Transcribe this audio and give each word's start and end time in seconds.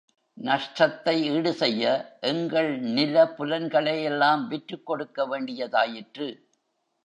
நஷ்டத்தை 0.37 1.13
ஈடு 1.31 1.53
செய்ய 1.53 1.83
எங்கள் 2.21 2.79
நில 2.79 3.25
புலன்களெல்லாம் 3.37 4.47
விற்றுக் 4.47 4.85
கொடுக்க 4.85 5.25
வேண்டியதாயிற்று. 5.25 6.29